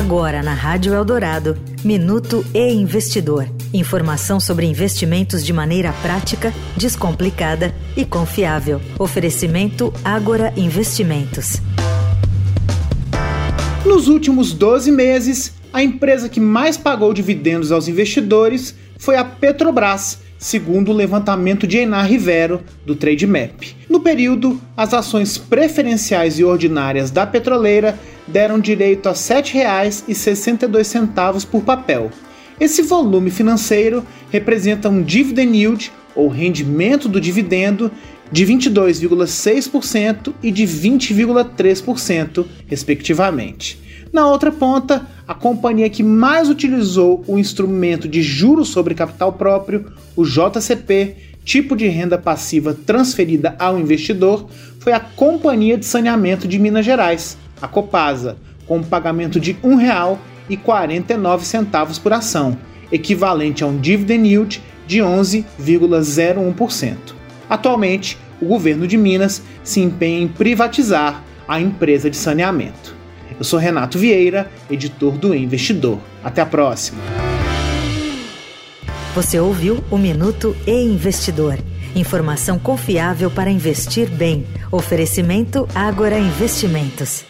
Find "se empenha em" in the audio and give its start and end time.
69.62-70.26